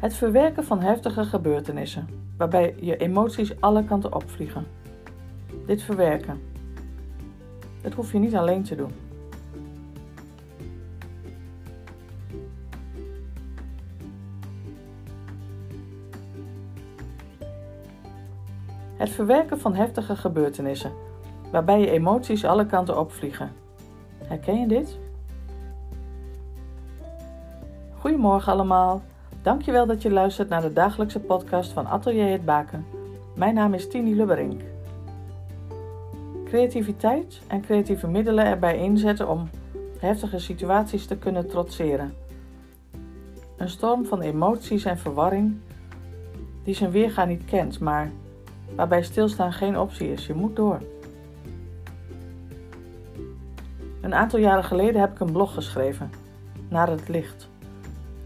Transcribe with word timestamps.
Het 0.00 0.14
verwerken 0.14 0.64
van 0.64 0.80
heftige 0.80 1.24
gebeurtenissen, 1.24 2.08
waarbij 2.36 2.74
je 2.80 2.96
emoties 2.96 3.60
alle 3.60 3.84
kanten 3.84 4.14
opvliegen. 4.14 4.66
Dit 5.66 5.82
verwerken. 5.82 6.40
Dat 7.82 7.92
hoef 7.92 8.12
je 8.12 8.18
niet 8.18 8.34
alleen 8.34 8.62
te 8.62 8.74
doen. 8.74 8.92
Het 18.96 19.10
verwerken 19.10 19.60
van 19.60 19.74
heftige 19.74 20.16
gebeurtenissen, 20.16 20.92
waarbij 21.52 21.80
je 21.80 21.90
emoties 21.90 22.44
alle 22.44 22.66
kanten 22.66 22.98
opvliegen. 22.98 23.52
Herken 24.24 24.60
je 24.60 24.66
dit? 24.66 24.98
Goedemorgen 27.98 28.52
allemaal. 28.52 29.02
Dankjewel 29.48 29.86
dat 29.86 30.02
je 30.02 30.10
luistert 30.10 30.48
naar 30.48 30.62
de 30.62 30.72
dagelijkse 30.72 31.20
podcast 31.20 31.72
van 31.72 31.86
Atelier 31.86 32.30
Het 32.30 32.44
Baken. 32.44 32.86
Mijn 33.34 33.54
naam 33.54 33.74
is 33.74 33.88
Tini 33.88 34.14
Lubberink. 34.14 34.60
Creativiteit 36.44 37.40
en 37.46 37.60
creatieve 37.60 38.08
middelen 38.08 38.44
erbij 38.44 38.78
inzetten 38.78 39.28
om 39.28 39.50
heftige 39.98 40.38
situaties 40.38 41.06
te 41.06 41.16
kunnen 41.16 41.48
trotseren. 41.48 42.14
Een 43.56 43.68
storm 43.68 44.04
van 44.04 44.20
emoties 44.20 44.84
en 44.84 44.98
verwarring 44.98 45.56
die 46.64 46.74
zijn 46.74 46.90
weerga 46.90 47.24
niet 47.24 47.44
kent, 47.44 47.80
maar 47.80 48.10
waarbij 48.74 49.02
stilstaan 49.02 49.52
geen 49.52 49.78
optie 49.78 50.12
is. 50.12 50.26
Je 50.26 50.34
moet 50.34 50.56
door. 50.56 50.82
Een 54.00 54.14
aantal 54.14 54.38
jaren 54.38 54.64
geleden 54.64 55.00
heb 55.00 55.12
ik 55.12 55.20
een 55.20 55.32
blog 55.32 55.54
geschreven, 55.54 56.10
Naar 56.68 56.88
het 56.90 57.08
Licht. 57.08 57.48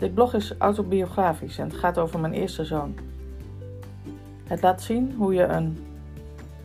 Dit 0.03 0.15
blog 0.15 0.35
is 0.35 0.55
autobiografisch 0.59 1.59
en 1.59 1.69
het 1.69 1.77
gaat 1.77 1.99
over 1.99 2.21
mijn 2.21 2.33
eerste 2.33 2.65
zoon. 2.65 2.95
Het 4.45 4.63
laat 4.63 4.83
zien 4.83 5.15
hoe 5.15 5.35
je, 5.35 5.43
een, 5.43 5.79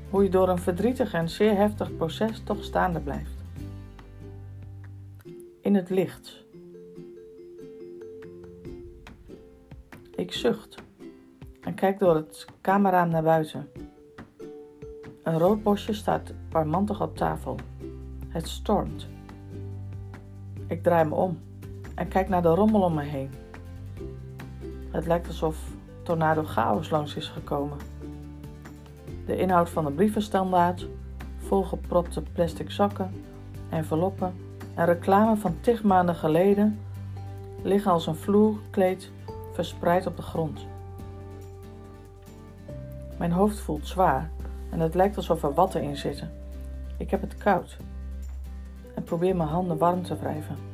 hoe 0.09 0.23
je 0.23 0.29
door 0.29 0.49
een 0.49 0.59
verdrietig 0.59 1.13
en 1.13 1.29
zeer 1.29 1.55
heftig 1.55 1.95
proces 1.95 2.41
toch 2.43 2.63
staande 2.63 2.99
blijft. 2.99 3.31
In 5.61 5.75
het 5.75 5.89
licht. 5.89 6.45
Ik 10.15 10.33
zucht 10.33 10.75
en 11.61 11.73
kijk 11.73 11.99
door 11.99 12.15
het 12.15 12.45
kamerraam 12.61 13.09
naar 13.09 13.23
buiten. 13.23 13.69
Een 15.23 15.37
rood 15.37 15.63
bosje 15.63 15.93
staat 15.93 16.33
parmantig 16.49 17.01
op 17.01 17.17
tafel. 17.17 17.55
Het 18.27 18.47
stormt. 18.47 19.07
Ik 20.67 20.83
draai 20.83 21.07
me 21.07 21.15
om 21.15 21.37
en 21.97 22.07
kijk 22.07 22.29
naar 22.29 22.41
de 22.41 22.47
rommel 22.47 22.81
om 22.81 22.93
me 22.93 23.03
heen. 23.03 23.29
Het 24.91 25.05
lijkt 25.05 25.27
alsof 25.27 25.57
tornado 26.03 26.43
chaos 26.43 26.89
langs 26.89 27.15
is 27.15 27.27
gekomen. 27.27 27.77
De 29.25 29.37
inhoud 29.37 29.69
van 29.69 29.85
de 29.85 29.91
brievenstandaard, 29.91 30.87
volgepropte 31.37 32.23
plastic 32.33 32.71
zakken, 32.71 33.11
enveloppen 33.69 34.33
en 34.75 34.85
reclame 34.85 35.35
van 35.35 35.57
tig 35.61 35.83
maanden 35.83 36.15
geleden 36.15 36.79
liggen 37.61 37.91
als 37.91 38.07
een 38.07 38.15
vloerkleed 38.15 39.11
verspreid 39.53 40.07
op 40.07 40.15
de 40.15 40.21
grond. 40.21 40.65
Mijn 43.17 43.31
hoofd 43.31 43.59
voelt 43.59 43.87
zwaar 43.87 44.29
en 44.69 44.79
het 44.79 44.95
lijkt 44.95 45.17
alsof 45.17 45.43
er 45.43 45.53
watten 45.53 45.81
in 45.81 45.97
zitten. 45.97 46.31
Ik 46.97 47.11
heb 47.11 47.21
het 47.21 47.37
koud 47.37 47.77
en 48.95 49.03
probeer 49.03 49.35
mijn 49.35 49.49
handen 49.49 49.77
warm 49.77 50.03
te 50.03 50.17
wrijven. 50.17 50.66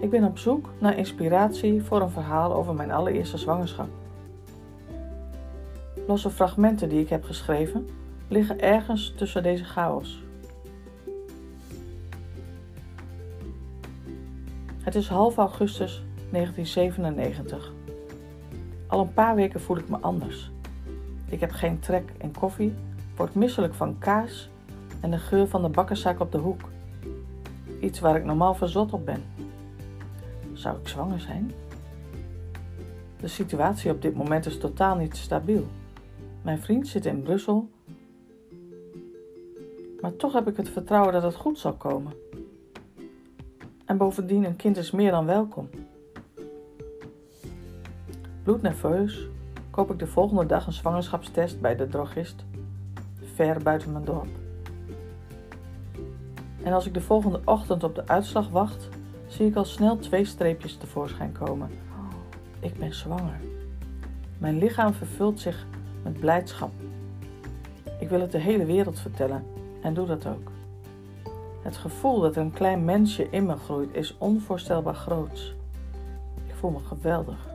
Ik 0.00 0.10
ben 0.10 0.24
op 0.24 0.38
zoek 0.38 0.68
naar 0.78 0.98
inspiratie 0.98 1.82
voor 1.82 2.00
een 2.00 2.10
verhaal 2.10 2.54
over 2.54 2.74
mijn 2.74 2.90
allereerste 2.90 3.38
zwangerschap. 3.38 3.88
Losse 6.06 6.30
fragmenten 6.30 6.88
die 6.88 7.00
ik 7.00 7.08
heb 7.08 7.24
geschreven 7.24 7.88
liggen 8.28 8.60
ergens 8.60 9.14
tussen 9.16 9.42
deze 9.42 9.64
chaos. 9.64 10.24
Het 14.80 14.94
is 14.94 15.08
half 15.08 15.36
augustus 15.36 16.02
1997. 16.30 17.72
Al 18.86 19.00
een 19.00 19.12
paar 19.12 19.34
weken 19.34 19.60
voel 19.60 19.76
ik 19.76 19.88
me 19.88 19.96
anders. 20.00 20.50
Ik 21.28 21.40
heb 21.40 21.50
geen 21.50 21.78
trek 21.78 22.12
in 22.18 22.32
koffie, 22.32 22.74
word 23.16 23.34
misselijk 23.34 23.74
van 23.74 23.98
kaas 23.98 24.48
en 25.00 25.10
de 25.10 25.18
geur 25.18 25.48
van 25.48 25.62
de 25.62 25.68
bakkerzak 25.68 26.20
op 26.20 26.32
de 26.32 26.38
hoek. 26.38 26.60
Iets 27.80 28.00
waar 28.00 28.16
ik 28.16 28.24
normaal 28.24 28.54
verzot 28.54 28.92
op 28.92 29.04
ben. 29.04 29.35
Zou 30.66 30.78
ik 30.78 30.88
zwanger 30.88 31.20
zijn? 31.20 31.52
De 33.20 33.28
situatie 33.28 33.90
op 33.90 34.02
dit 34.02 34.14
moment 34.14 34.46
is 34.46 34.58
totaal 34.58 34.96
niet 34.96 35.16
stabiel. 35.16 35.66
Mijn 36.42 36.58
vriend 36.58 36.88
zit 36.88 37.06
in 37.06 37.22
Brussel, 37.22 37.68
maar 40.00 40.16
toch 40.16 40.32
heb 40.32 40.48
ik 40.48 40.56
het 40.56 40.68
vertrouwen 40.68 41.12
dat 41.12 41.22
het 41.22 41.34
goed 41.34 41.58
zal 41.58 41.72
komen. 41.72 42.12
En 43.84 43.96
bovendien, 43.96 44.44
een 44.44 44.56
kind 44.56 44.76
is 44.76 44.90
meer 44.90 45.10
dan 45.10 45.26
welkom. 45.26 45.68
Bloednerveus 48.42 49.28
koop 49.70 49.90
ik 49.90 49.98
de 49.98 50.06
volgende 50.06 50.46
dag 50.46 50.66
een 50.66 50.72
zwangerschapstest 50.72 51.60
bij 51.60 51.76
de 51.76 51.88
drogist, 51.88 52.44
ver 53.34 53.62
buiten 53.62 53.92
mijn 53.92 54.04
dorp. 54.04 54.28
En 56.62 56.72
als 56.72 56.86
ik 56.86 56.94
de 56.94 57.00
volgende 57.00 57.40
ochtend 57.44 57.84
op 57.84 57.94
de 57.94 58.08
uitslag 58.08 58.48
wacht, 58.48 58.88
zie 59.36 59.46
ik 59.46 59.56
al 59.56 59.64
snel 59.64 59.98
twee 59.98 60.24
streepjes 60.24 60.76
tevoorschijn 60.76 61.32
komen. 61.32 61.70
ik 62.60 62.78
ben 62.78 62.94
zwanger. 62.94 63.40
Mijn 64.38 64.58
lichaam 64.58 64.92
vervult 64.92 65.40
zich 65.40 65.66
met 66.02 66.20
blijdschap. 66.20 66.70
Ik 68.00 68.08
wil 68.08 68.20
het 68.20 68.32
de 68.32 68.38
hele 68.38 68.64
wereld 68.64 69.00
vertellen 69.00 69.44
en 69.82 69.94
doe 69.94 70.06
dat 70.06 70.26
ook. 70.26 70.50
Het 71.62 71.76
gevoel 71.76 72.20
dat 72.20 72.36
er 72.36 72.42
een 72.42 72.52
klein 72.52 72.84
mensje 72.84 73.26
in 73.30 73.46
me 73.46 73.56
groeit 73.56 73.94
is 73.94 74.14
onvoorstelbaar 74.18 74.94
groot. 74.94 75.54
Ik 76.46 76.54
voel 76.54 76.70
me 76.70 76.78
geweldig. 76.78 77.46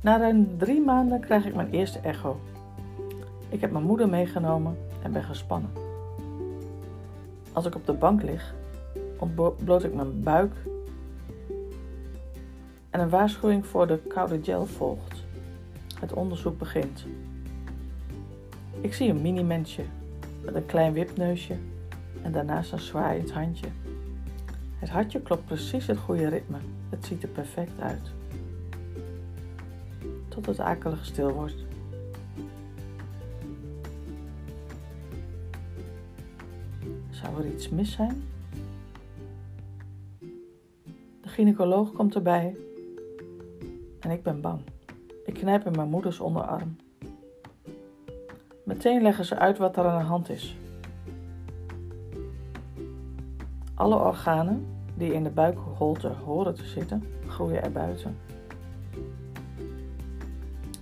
Na 0.00 0.18
ruim 0.18 0.58
drie 0.58 0.80
maanden 0.80 1.20
krijg 1.20 1.44
ik 1.46 1.54
mijn 1.54 1.70
eerste 1.70 1.98
echo. 1.98 2.40
Ik 3.48 3.60
heb 3.60 3.70
mijn 3.70 3.84
moeder 3.84 4.08
meegenomen 4.08 4.78
en 5.02 5.12
ben 5.12 5.24
gespannen. 5.24 5.70
Als 7.52 7.66
ik 7.66 7.74
op 7.74 7.86
de 7.86 7.92
bank 7.92 8.22
lig, 8.22 8.54
ontbloot 9.18 9.84
ik 9.84 9.94
mijn 9.94 10.22
buik 10.22 10.52
en 12.90 13.00
een 13.00 13.08
waarschuwing 13.08 13.66
voor 13.66 13.86
de 13.86 13.98
koude 13.98 14.38
gel 14.42 14.66
volgt. 14.66 15.24
Het 16.00 16.12
onderzoek 16.12 16.58
begint. 16.58 17.06
Ik 18.80 18.94
zie 18.94 19.08
een 19.08 19.22
mini-mensje 19.22 19.84
met 20.44 20.54
een 20.54 20.66
klein 20.66 20.92
wipneusje 20.92 21.56
en 22.22 22.32
daarnaast 22.32 22.72
een 22.72 22.80
zwaaiend 22.80 23.32
handje. 23.32 23.66
Het 24.78 24.88
hartje 24.88 25.20
klopt 25.20 25.44
precies 25.44 25.86
het 25.86 25.98
goede 25.98 26.28
ritme. 26.28 26.58
Het 26.88 27.04
ziet 27.06 27.22
er 27.22 27.28
perfect 27.28 27.80
uit. 27.80 28.10
Tot 30.28 30.46
het 30.46 30.60
akelig 30.60 31.04
stil 31.04 31.30
wordt. 31.30 31.64
Zou 37.10 37.38
er 37.38 37.52
iets 37.52 37.68
mis 37.68 37.92
zijn? 37.92 38.22
Gynaecoloog 41.36 41.92
komt 41.92 42.14
erbij 42.14 42.56
en 44.00 44.10
ik 44.10 44.22
ben 44.22 44.40
bang. 44.40 44.60
Ik 45.24 45.34
knijp 45.34 45.66
in 45.66 45.72
mijn 45.72 45.88
moeders 45.88 46.20
onderarm. 46.20 46.76
Meteen 48.64 49.02
leggen 49.02 49.24
ze 49.24 49.38
uit 49.38 49.58
wat 49.58 49.76
er 49.76 49.84
aan 49.84 49.98
de 49.98 50.04
hand 50.04 50.28
is. 50.28 50.56
Alle 53.74 53.96
organen 53.96 54.66
die 54.94 55.12
in 55.12 55.22
de 55.22 55.30
buikholte 55.30 56.08
horen 56.08 56.54
te 56.54 56.64
zitten, 56.64 57.02
groeien 57.26 57.62
er 57.62 57.72
buiten. 57.72 58.16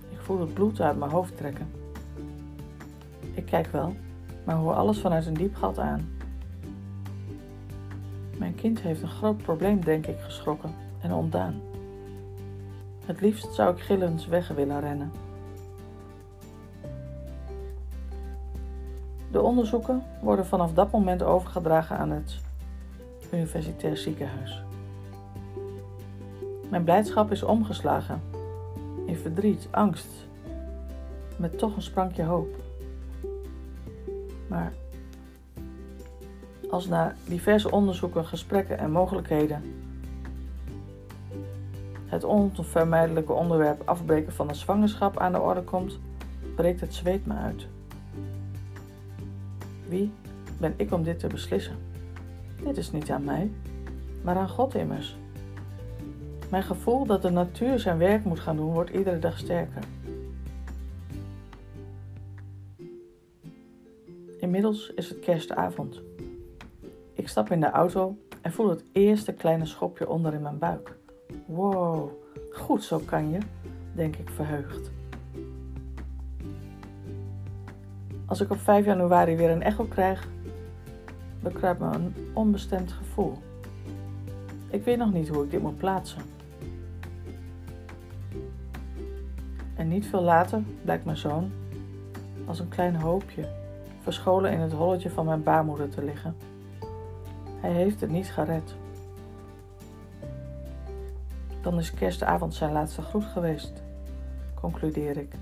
Ik 0.09 0.19
voel 0.19 0.39
het 0.39 0.53
bloed 0.53 0.81
uit 0.81 0.97
mijn 0.97 1.11
hoofd 1.11 1.37
trekken. 1.37 1.67
Ik 3.33 3.45
kijk 3.45 3.67
wel, 3.67 3.95
maar 4.43 4.55
hoor 4.55 4.73
alles 4.73 4.99
vanuit 4.99 5.25
een 5.25 5.33
diep 5.33 5.55
gat 5.55 5.77
aan. 5.77 6.09
Mijn 8.37 8.55
kind 8.55 8.81
heeft 8.81 9.01
een 9.01 9.07
groot 9.07 9.37
probleem, 9.37 9.83
denk 9.83 10.07
ik, 10.07 10.19
geschrokken 10.19 10.75
en 11.01 11.13
ontdaan. 11.13 11.61
Het 13.05 13.21
liefst 13.21 13.53
zou 13.53 13.73
ik 13.75 13.81
gillend 13.81 14.25
weg 14.25 14.47
willen 14.47 14.79
rennen. 14.79 15.11
De 19.31 19.41
onderzoeken 19.41 20.03
worden 20.21 20.45
vanaf 20.45 20.73
dat 20.73 20.91
moment 20.91 21.23
overgedragen 21.23 21.97
aan 21.97 22.11
het 22.11 22.39
Universitair 23.31 23.97
Ziekenhuis. 23.97 24.63
Mijn 26.69 26.83
blijdschap 26.83 27.31
is 27.31 27.43
omgeslagen 27.43 28.21
in 29.05 29.17
verdriet, 29.17 29.67
angst, 29.71 30.07
met 31.37 31.57
toch 31.57 31.75
een 31.75 31.81
sprankje 31.81 32.23
hoop. 32.23 32.55
Maar 34.47 34.73
als 36.75 36.87
na 36.87 37.15
diverse 37.25 37.71
onderzoeken, 37.71 38.25
gesprekken 38.25 38.77
en 38.77 38.91
mogelijkheden 38.91 39.61
het 42.05 42.23
onvermijdelijke 42.23 43.33
onderwerp 43.33 43.81
afbreken 43.85 44.33
van 44.33 44.49
een 44.49 44.55
zwangerschap 44.55 45.19
aan 45.19 45.31
de 45.31 45.39
orde 45.39 45.61
komt, 45.61 45.99
breekt 46.55 46.81
het 46.81 46.93
zweet 46.93 47.25
me 47.25 47.33
uit. 47.33 47.67
Wie 49.87 50.11
ben 50.57 50.73
ik 50.77 50.91
om 50.91 51.03
dit 51.03 51.19
te 51.19 51.27
beslissen? 51.27 51.75
Dit 52.63 52.77
is 52.77 52.91
niet 52.91 53.11
aan 53.11 53.23
mij, 53.23 53.51
maar 54.21 54.35
aan 54.35 54.49
God 54.49 54.75
immers. 54.75 55.17
Mijn 56.49 56.63
gevoel 56.63 57.05
dat 57.05 57.21
de 57.21 57.29
natuur 57.29 57.79
zijn 57.79 57.97
werk 57.97 58.25
moet 58.25 58.39
gaan 58.39 58.55
doen, 58.55 58.73
wordt 58.73 58.89
iedere 58.89 59.19
dag 59.19 59.37
sterker. 59.37 59.83
Inmiddels 64.39 64.93
is 64.95 65.09
het 65.09 65.19
kerstavond. 65.19 66.01
Ik 67.25 67.31
stap 67.31 67.51
in 67.51 67.59
de 67.59 67.69
auto 67.69 68.17
en 68.41 68.51
voel 68.51 68.69
het 68.69 68.83
eerste 68.91 69.33
kleine 69.33 69.65
schopje 69.65 70.09
onder 70.09 70.33
in 70.33 70.41
mijn 70.41 70.57
buik. 70.57 70.97
Wow, 71.45 72.11
goed 72.51 72.83
zo 72.83 73.01
kan 73.05 73.29
je, 73.29 73.37
denk 73.93 74.15
ik 74.15 74.29
verheugd. 74.29 74.91
Als 78.25 78.41
ik 78.41 78.51
op 78.51 78.59
5 78.59 78.85
januari 78.85 79.35
weer 79.35 79.49
een 79.49 79.61
echo 79.61 79.83
krijg, 79.83 80.27
bekruipt 81.39 81.79
me 81.79 81.93
een 81.93 82.15
onbestemd 82.33 82.91
gevoel. 82.91 83.37
Ik 84.69 84.83
weet 84.83 84.97
nog 84.97 85.13
niet 85.13 85.27
hoe 85.27 85.43
ik 85.43 85.51
dit 85.51 85.61
moet 85.61 85.77
plaatsen. 85.77 86.21
En 89.75 89.87
niet 89.87 90.05
veel 90.05 90.23
later 90.23 90.63
blijkt 90.83 91.05
mijn 91.05 91.17
zoon 91.17 91.51
als 92.45 92.59
een 92.59 92.69
klein 92.69 92.95
hoopje 92.95 93.47
verscholen 94.01 94.51
in 94.51 94.59
het 94.59 94.73
holletje 94.73 95.09
van 95.09 95.25
mijn 95.25 95.43
baarmoeder 95.43 95.89
te 95.89 96.03
liggen. 96.03 96.54
Hij 97.65 97.73
heeft 97.73 98.01
het 98.01 98.09
niet 98.09 98.31
gered. 98.31 98.75
Dan 101.61 101.79
is 101.79 101.93
kerstavond 101.93 102.53
zijn 102.53 102.71
laatste 102.71 103.01
groet 103.01 103.25
geweest, 103.25 103.83
concludeer 104.53 105.17
ik, 105.17 105.33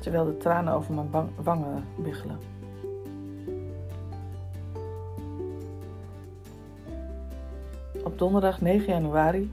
terwijl 0.00 0.24
de 0.24 0.36
tranen 0.36 0.74
over 0.74 0.94
mijn 0.94 1.10
wangen 1.42 1.84
biggelen. 1.98 2.38
Op 8.04 8.18
donderdag 8.18 8.60
9 8.60 8.92
januari, 8.92 9.52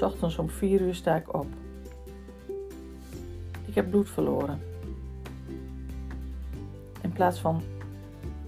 ochtends 0.00 0.38
om 0.38 0.48
4 0.48 0.80
uur 0.80 0.94
sta 0.94 1.16
ik 1.16 1.34
op. 1.34 1.46
Ik 3.64 3.74
heb 3.74 3.90
bloed 3.90 4.10
verloren. 4.10 4.60
In 7.00 7.12
plaats 7.12 7.40
van 7.40 7.62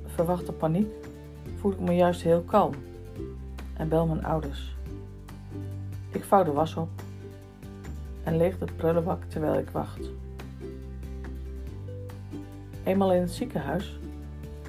verwachte 0.06 0.52
paniek 0.52 1.03
voel 1.64 1.72
ik 1.72 1.80
me 1.80 1.94
juist 1.94 2.22
heel 2.22 2.42
kalm 2.42 2.74
en 3.76 3.88
bel 3.88 4.06
mijn 4.06 4.24
ouders. 4.24 4.76
Ik 6.10 6.24
vouw 6.24 6.44
de 6.44 6.52
was 6.52 6.74
op 6.74 6.88
en 8.24 8.36
leeg 8.36 8.58
de 8.58 8.64
prullenbak 8.76 9.24
terwijl 9.24 9.58
ik 9.58 9.68
wacht. 9.70 10.10
Eenmaal 12.82 13.12
in 13.12 13.20
het 13.20 13.30
ziekenhuis 13.30 13.98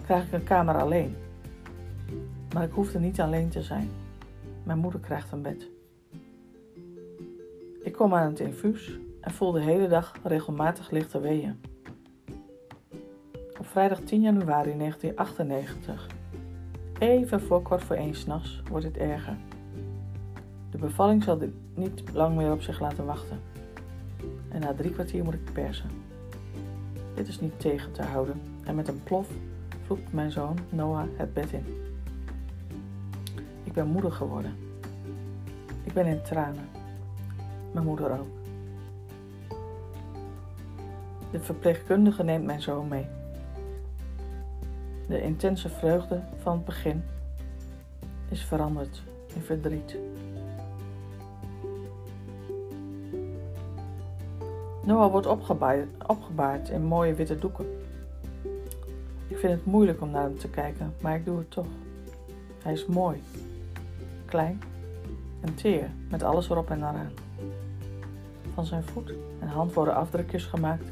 krijg 0.03 0.25
ik 0.25 0.31
een 0.31 0.43
kamer 0.43 0.81
alleen. 0.81 1.15
Maar 2.53 2.63
ik 2.63 2.71
hoef 2.71 2.93
er 2.93 2.99
niet 2.99 3.21
alleen 3.21 3.49
te 3.49 3.61
zijn. 3.61 3.89
Mijn 4.63 4.79
moeder 4.79 4.99
krijgt 4.99 5.31
een 5.31 5.41
bed. 5.41 5.67
Ik 7.83 7.93
kom 7.93 8.13
aan 8.13 8.29
het 8.29 8.39
infuus 8.39 8.99
en 9.21 9.31
voel 9.31 9.51
de 9.51 9.61
hele 9.61 9.87
dag 9.87 10.13
regelmatig 10.23 10.89
lichte 10.89 11.19
weeën. 11.19 11.61
Op 13.59 13.67
vrijdag 13.67 13.99
10 13.99 14.21
januari 14.21 14.77
1998, 14.77 16.14
even 16.99 17.41
voor 17.41 17.61
kwart 17.61 17.83
voor 17.83 17.95
één 17.95 18.15
s'nachts, 18.15 18.61
wordt 18.69 18.85
het 18.85 18.97
erger. 18.97 19.37
De 20.71 20.77
bevalling 20.77 21.23
zal 21.23 21.39
niet 21.73 22.03
lang 22.13 22.35
meer 22.35 22.51
op 22.51 22.61
zich 22.61 22.79
laten 22.79 23.05
wachten. 23.05 23.39
En 24.49 24.61
na 24.61 24.73
drie 24.73 24.91
kwartier 24.91 25.23
moet 25.23 25.33
ik 25.33 25.53
persen. 25.53 25.89
Dit 27.13 27.27
is 27.27 27.39
niet 27.39 27.59
tegen 27.59 27.91
te 27.91 28.03
houden 28.03 28.41
en 28.63 28.75
met 28.75 28.87
een 28.87 29.03
plof 29.03 29.27
vloekt 29.85 30.13
mijn 30.13 30.31
zoon 30.31 30.57
Noah 30.69 31.07
het 31.15 31.33
bed 31.33 31.51
in. 31.51 31.65
Ik 33.63 33.73
ben 33.73 33.87
moeder 33.87 34.11
geworden. 34.11 34.55
Ik 35.83 35.93
ben 35.93 36.05
in 36.05 36.21
tranen. 36.21 36.69
Mijn 37.71 37.85
moeder 37.85 38.11
ook. 38.11 38.27
De 41.31 41.39
verpleegkundige 41.39 42.23
neemt 42.23 42.45
mijn 42.45 42.61
zoon 42.61 42.87
mee. 42.87 43.07
De 45.07 45.21
intense 45.21 45.69
vreugde 45.69 46.21
van 46.41 46.53
het 46.53 46.65
begin 46.65 47.03
is 48.29 48.43
veranderd 48.43 49.03
in 49.35 49.41
verdriet. 49.41 49.97
Noah 54.85 55.11
wordt 55.11 55.27
opgebaard, 56.07 56.69
in 56.69 56.83
mooie 56.83 57.13
witte 57.13 57.39
doeken. 57.39 57.65
Ik 59.27 59.37
vind 59.37 59.53
het 59.53 59.65
moeilijk 59.65 60.01
om 60.01 60.09
naar 60.09 60.23
hem 60.23 60.37
te 60.37 60.49
kijken, 60.49 60.93
maar 61.01 61.15
ik 61.15 61.25
doe 61.25 61.37
het 61.37 61.51
toch. 61.51 61.67
Hij 62.63 62.73
is 62.73 62.85
mooi, 62.85 63.23
klein 64.25 64.61
en 65.41 65.55
teer, 65.55 65.89
met 66.09 66.23
alles 66.23 66.49
erop 66.49 66.69
en 66.69 66.77
eraan. 66.77 67.11
Van 68.53 68.65
zijn 68.65 68.83
voet 68.83 69.13
en 69.39 69.47
hand 69.47 69.73
worden 69.73 69.95
afdrukjes 69.95 70.45
gemaakt 70.45 70.85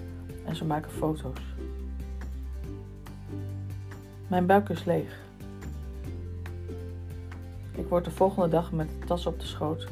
en 0.46 0.56
ze 0.56 0.66
maken 0.66 0.92
foto's. 0.92 1.53
Mijn 4.34 4.46
buik 4.46 4.70
is 4.70 4.84
leeg. 4.84 5.20
Ik 7.76 7.88
word 7.88 8.06
de 8.06 8.12
volgende 8.12 8.48
dag 8.48 8.72
met 8.72 8.90
de 8.90 9.06
tas 9.06 9.26
op 9.26 9.40
de 9.40 9.46
schoot 9.46 9.88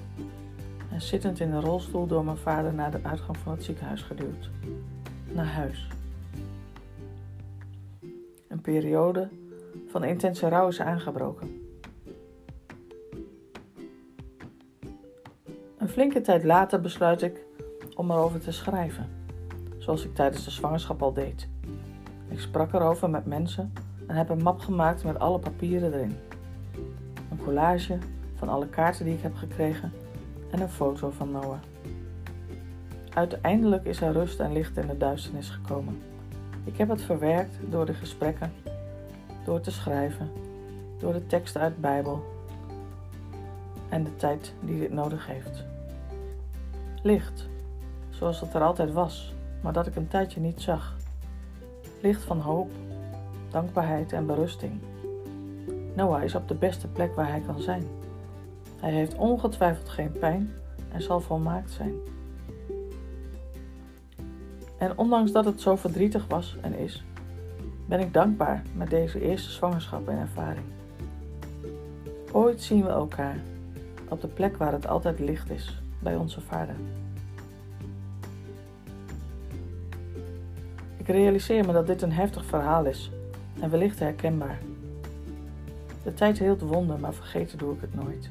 en 0.92 1.02
zittend 1.02 1.40
in 1.40 1.52
een 1.52 1.62
rolstoel 1.62 2.08
door 2.08 2.26
mijn 2.26 2.38
vader 2.38 2.74
naar 2.74 2.92
de 2.92 3.00
uitgang 3.04 3.38
van 3.38 3.52
het 3.52 3.64
ziekenhuis 3.64 4.02
geduwd. 4.02 4.50
Naar 5.32 5.46
huis. 5.46 5.88
Een 8.48 8.62
periode 8.62 9.30
van 9.88 10.04
intense 10.04 10.48
rouw 10.48 10.68
is 10.68 10.80
aangebroken. 10.80 11.62
Een 15.78 15.90
flinke 15.90 16.22
tijd 16.22 16.44
later 16.44 16.82
besluit 16.82 17.22
ik 17.22 17.46
om 17.96 18.12
erover 18.12 18.40
te 18.40 18.52
schrijven, 18.52 19.10
zoals 19.78 20.06
ik 20.06 20.16
tijdens 20.16 20.44
de 20.44 20.52
zwangerschap 20.52 21.02
al 21.02 21.14
deed. 21.14 21.48
Ik 22.30 22.40
sprak 22.40 22.74
erover 22.74 23.10
met 23.10 23.26
mensen 23.26 23.74
en 24.12 24.18
heb 24.18 24.30
een 24.30 24.44
map 24.44 24.60
gemaakt 24.60 25.04
met 25.04 25.20
alle 25.20 25.40
papieren 25.40 25.94
erin. 25.94 26.18
Een 27.32 27.38
collage 27.44 27.98
van 28.36 28.50
alle 28.50 28.68
kaarten 28.68 29.06
die 29.06 29.14
ik 29.14 29.22
heb 29.22 29.36
gekregen 29.36 29.92
en 30.50 30.62
een 30.62 30.70
foto 30.70 31.10
van 31.10 31.32
Noah. 31.32 31.60
Uiteindelijk 33.14 33.86
is 33.86 34.02
er 34.02 34.12
rust 34.12 34.40
en 34.40 34.54
licht 34.54 34.78
in 34.78 34.88
de 34.88 34.98
duisternis 34.98 35.50
gekomen. 35.50 36.02
Ik 36.64 36.78
heb 36.78 36.90
het 36.90 37.02
verwerkt 37.02 37.56
door 37.70 37.86
de 37.86 37.94
gesprekken, 37.94 38.54
door 39.46 39.62
te 39.62 39.72
schrijven, 39.72 40.32
door 41.00 41.14
de 41.14 41.28
teksten 41.28 41.62
uit 41.62 41.76
de 41.76 41.82
Bijbel 41.82 42.24
en 43.90 44.04
de 44.04 44.16
tijd 44.16 44.54
die 44.60 44.80
dit 44.80 44.92
nodig 44.92 45.28
heeft. 45.28 45.64
Licht, 47.04 47.48
zoals 48.10 48.40
het 48.40 48.54
er 48.54 48.62
altijd 48.62 48.92
was, 48.92 49.34
maar 49.62 49.74
dat 49.74 49.88
ik 49.88 49.96
een 49.96 50.08
tijdje 50.08 50.40
niet 50.40 50.62
zag. 50.62 50.96
Licht 52.02 52.24
van 52.24 52.40
hoop 52.40 52.72
dankbaarheid 53.52 54.14
en 54.14 54.26
berusting. 54.26 54.82
Noah 55.96 56.24
is 56.24 56.36
op 56.36 56.48
de 56.48 56.56
beste 56.56 56.88
plek 56.88 57.16
waar 57.16 57.30
hij 57.30 57.42
kan 57.46 57.60
zijn. 57.60 57.84
Hij 58.80 58.92
heeft 58.92 59.16
ongetwijfeld 59.16 59.90
geen 59.90 60.12
pijn 60.12 60.54
en 60.92 61.02
zal 61.02 61.20
volmaakt 61.20 61.72
zijn. 61.72 61.94
En 64.78 64.98
ondanks 64.98 65.32
dat 65.32 65.46
het 65.46 65.62
zo 65.62 65.76
verdrietig 65.76 66.28
was 66.28 66.58
en 66.62 66.74
is, 66.74 67.04
ben 67.86 68.00
ik 68.00 68.14
dankbaar 68.14 68.62
met 68.76 68.90
deze 68.90 69.22
eerste 69.22 69.52
zwangerschap 69.52 70.08
en 70.08 70.18
ervaring. 70.18 70.66
Ooit 72.32 72.62
zien 72.62 72.84
we 72.84 72.90
elkaar 72.90 73.38
op 74.10 74.22
de 74.22 74.28
plek 74.28 74.58
waar 74.58 74.72
het 74.72 74.88
altijd 74.88 75.20
licht 75.20 75.50
is, 75.50 75.82
bij 76.00 76.16
onze 76.16 76.42
vader. 76.42 76.76
Ik 80.98 81.08
realiseer 81.08 81.66
me 81.66 81.74
dat 81.74 81.88
dit 81.88 82.02
een 82.02 82.12
heftig 82.12 82.46
verhaal 82.46 82.86
is 82.86 83.12
en 83.62 83.70
wellicht 83.70 84.00
herkenbaar. 84.00 84.60
De 86.04 86.14
tijd 86.14 86.40
heelt 86.40 86.62
wonden, 86.62 87.00
maar 87.00 87.14
vergeten 87.14 87.58
doe 87.58 87.74
ik 87.74 87.82
het 87.82 87.96
nooit. 87.96 88.30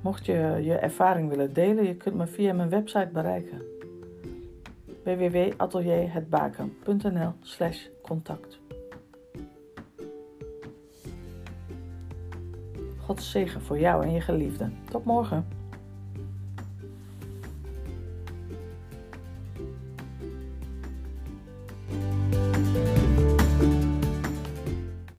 Mocht 0.00 0.26
je 0.26 0.60
je 0.62 0.74
ervaring 0.74 1.28
willen 1.28 1.52
delen, 1.52 1.84
je 1.84 1.96
kunt 1.96 2.16
me 2.16 2.26
via 2.26 2.52
mijn 2.52 2.68
website 2.68 3.10
bereiken. 3.12 3.62
www.atelierhetbaken.nl 5.02 7.32
slash 7.40 7.86
contact 8.02 8.62
God 13.04 13.22
zegen 13.22 13.62
voor 13.62 13.78
jou 13.78 14.04
en 14.04 14.12
je 14.12 14.20
geliefden. 14.20 14.74
Tot 14.90 15.04
morgen. 15.04 15.46